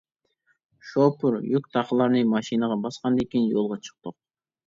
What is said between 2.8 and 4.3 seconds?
باسقاندىن كىيىن، يولغا چىقتۇق.